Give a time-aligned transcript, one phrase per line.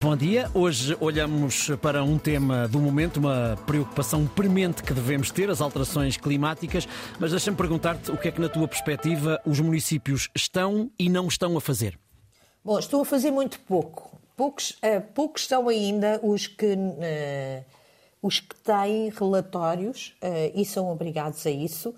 [0.00, 0.48] Bom dia.
[0.54, 6.16] Hoje olhamos para um tema do momento, uma preocupação premente que devemos ter, as alterações
[6.16, 6.86] climáticas.
[7.18, 11.26] Mas deixa-me perguntar-te o que é que, na tua perspectiva, os municípios estão e não
[11.26, 11.98] estão a fazer.
[12.64, 14.16] Bom, estão a fazer muito pouco.
[14.36, 17.64] Poucos, uh, poucos são ainda os que, uh,
[18.22, 21.92] os que têm relatórios uh, e são obrigados a isso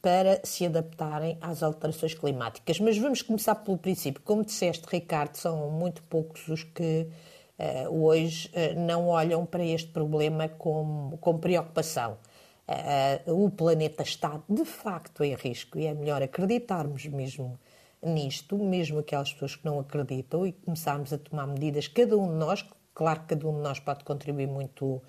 [0.00, 2.78] para se adaptarem às alterações climáticas.
[2.78, 4.22] Mas vamos começar pelo princípio.
[4.22, 7.08] Como disseste, Ricardo, são muito poucos os que
[7.58, 12.16] uh, hoje uh, não olham para este problema com, com preocupação.
[13.26, 17.58] o planeta está de facto em risco e é melhor acreditarmos mesmo
[18.02, 22.34] nisto, mesmo aquelas pessoas que não acreditam, e começarmos a tomar medidas, cada um de
[22.34, 22.64] nós,
[22.94, 25.00] claro que cada um de nós pode contribuir muito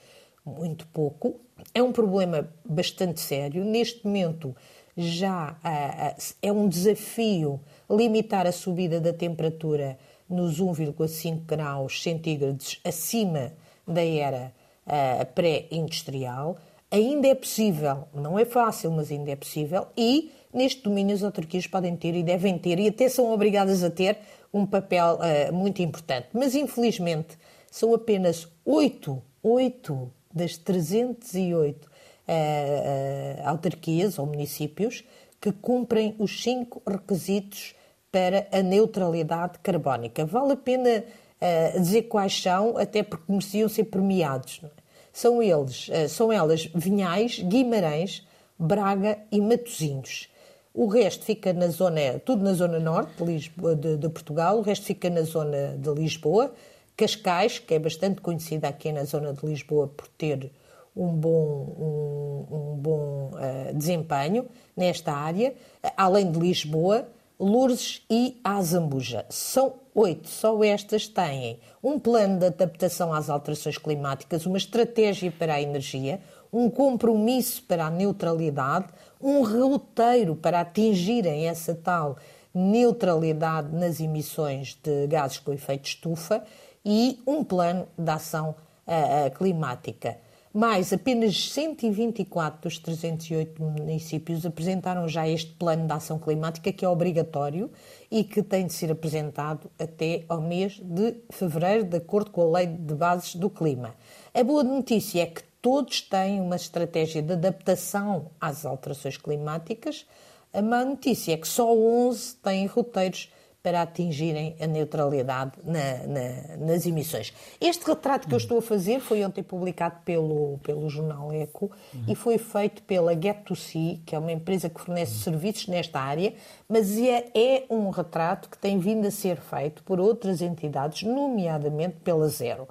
[0.45, 1.39] muito pouco.
[1.73, 3.63] É um problema bastante sério.
[3.63, 4.55] Neste momento,
[4.95, 9.97] já uh, é um desafio limitar a subida da temperatura
[10.29, 13.53] nos 1,5 graus centígrados acima
[13.88, 14.53] da era
[14.85, 16.58] uh, pré-industrial.
[16.91, 21.66] Ainda é possível, não é fácil, mas ainda é possível, e neste domínio as autarquias
[21.66, 24.17] podem ter e devem ter, e até são obrigadas a ter,
[24.53, 26.27] um papel uh, muito importante.
[26.31, 27.38] Mas infelizmente
[27.71, 31.92] são apenas oito, oito das 308 uh,
[32.31, 35.03] uh, autarquias ou municípios
[35.39, 37.76] que cumprem os cinco requisitos
[38.12, 40.26] para a neutralidade carbónica.
[40.26, 44.61] Vale a pena uh, dizer quais são, até porque mereciam ser premiados.
[44.64, 44.70] É?
[45.11, 48.26] São eles, uh, são elas Vinhais, Guimarães,
[48.58, 50.30] Braga e Matosinhos.
[50.73, 54.61] O resto fica na zona, tudo na zona norte de, Lisboa, de, de Portugal, o
[54.61, 56.54] resto fica na zona de Lisboa,
[56.95, 60.52] Cascais, que é bastante conhecida aqui na zona de Lisboa por ter
[60.95, 65.53] um bom, um, um bom uh, desempenho nesta área,
[65.97, 67.08] além de Lisboa,
[67.39, 69.25] Lourdes e Azambuja.
[69.30, 75.55] São oito, só estas têm um plano de adaptação às alterações climáticas, uma estratégia para
[75.55, 76.21] a energia,
[76.52, 78.88] um compromisso para a neutralidade,
[79.19, 82.17] um roteiro para atingirem essa tal
[82.54, 86.43] neutralidade nas emissões de gases com efeito estufa
[86.86, 88.55] e um plano de ação
[88.88, 90.17] uh, climática.
[90.54, 96.88] Mais apenas 124 dos 308 municípios apresentaram já este plano de ação climática, que é
[96.88, 97.72] obrigatório
[98.11, 102.60] e que tem de ser apresentado até ao mês de fevereiro, de acordo com a
[102.60, 103.95] Lei de Bases do Clima.
[104.32, 110.05] A boa notícia é que todos têm uma estratégia de adaptação às alterações climáticas.
[110.54, 113.33] A má notícia é que só 11 têm roteiros
[113.63, 117.33] para atingirem a neutralidade na, na, nas emissões.
[117.61, 122.03] Este retrato que eu estou a fazer foi ontem publicado pelo, pelo jornal Eco uhum.
[122.05, 125.19] e foi feito pela Get2C, que é uma empresa que fornece uhum.
[125.19, 126.33] serviços nesta área,
[126.67, 131.95] mas é, é um retrato que tem vindo a ser feito por outras entidades, nomeadamente
[132.03, 132.68] pela Zero.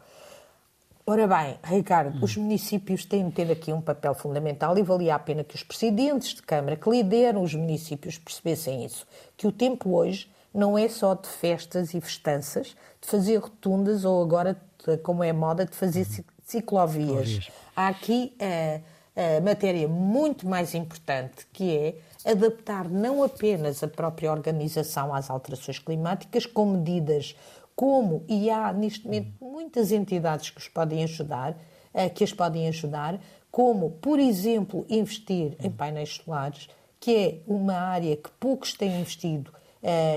[1.07, 5.19] Ora bem, Ricardo, os municípios têm de ter aqui um papel fundamental e valia a
[5.19, 9.07] pena que os presidentes de Câmara que lideram os municípios percebessem isso.
[9.37, 14.23] Que o tempo hoje não é só de festas e festanças, de fazer rotundas ou
[14.23, 14.61] agora,
[15.03, 16.07] como é moda, de fazer
[16.45, 17.49] ciclovias.
[17.75, 24.31] Há aqui a, a matéria muito mais importante que é adaptar não apenas a própria
[24.31, 27.35] organização às alterações climáticas, com medidas
[27.75, 31.57] como, e há neste momento muitas entidades que os podem ajudar,
[32.15, 33.19] que as podem ajudar,
[33.51, 36.69] como, por exemplo, investir em painéis solares,
[37.01, 39.53] que é uma área que poucos têm investido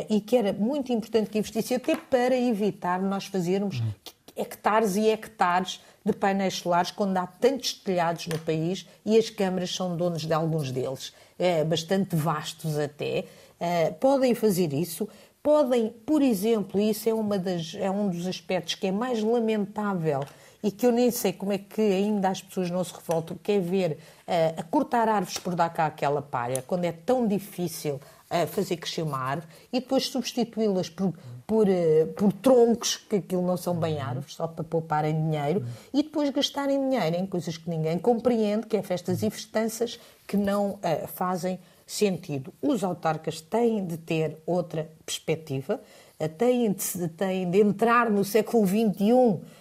[0.09, 3.91] e que era muito importante que investisse, até para evitar nós fazermos uhum.
[4.35, 9.73] hectares e hectares de painéis solares quando há tantos telhados no país e as câmaras
[9.73, 13.25] são donos de alguns deles, uh, bastante vastos até.
[13.59, 15.09] Uh, podem fazer isso,
[15.41, 19.23] podem, por exemplo, e isso é, uma das, é um dos aspectos que é mais
[19.23, 20.23] lamentável
[20.61, 23.53] e que eu nem sei como é que ainda as pessoas não se revoltam, que
[23.53, 27.99] é ver uh, a cortar árvores por dar cá aquela palha, quando é tão difícil
[28.29, 31.13] a fazer crescer uma árvore e depois substituí-las por,
[31.45, 36.03] por, uh, por troncos, que aquilo não são bem árvores, só para pouparem dinheiro, e
[36.03, 40.71] depois gastarem dinheiro em coisas que ninguém compreende, que é festas e festanças que não
[40.71, 42.51] uh, fazem sentido.
[42.61, 45.79] Os autarcas têm de ter outra perspectiva,
[46.19, 49.55] uh, têm, de, têm de entrar no século XXI,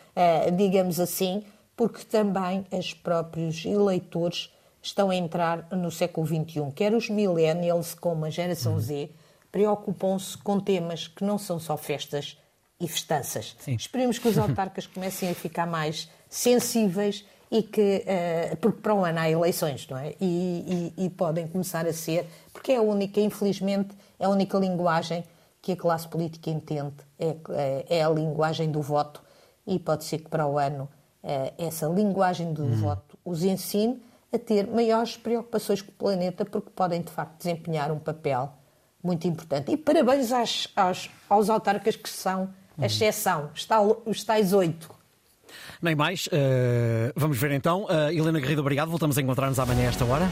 [0.56, 1.42] digamos assim,
[1.76, 4.53] porque também os próprios eleitores
[4.84, 6.70] estão a entrar no século XXI.
[6.74, 9.10] Quer os millennials, como a geração Z,
[9.50, 12.38] preocupam-se com temas que não são só festas
[12.78, 13.56] e festanças.
[13.60, 13.74] Sim.
[13.74, 19.04] Esperemos que os autarcas comecem a ficar mais sensíveis e que, uh, porque para um
[19.04, 20.14] ano há eleições, não é?
[20.20, 24.58] E, e, e, podem começar a ser, porque é a única, infelizmente, é a única
[24.58, 25.24] linguagem
[25.62, 29.22] que a classe política entende, é, é, é a linguagem do voto
[29.66, 30.88] e pode ser que para o ano
[31.22, 32.76] eh, essa linguagem do uhum.
[32.76, 33.98] voto os ensine
[34.34, 38.52] a ter maiores preocupações com o planeta, porque podem de facto desempenhar um papel
[39.02, 39.70] muito importante.
[39.70, 42.48] E parabéns às, aos, autarcas que são
[42.78, 44.90] a exceção, está, os tais oito.
[45.80, 46.26] Nem mais.
[46.26, 47.84] Uh, vamos ver então.
[47.84, 48.88] Uh, Helena Garrido, obrigado.
[48.88, 50.26] Voltamos a encontrar-nos amanhã a esta hora.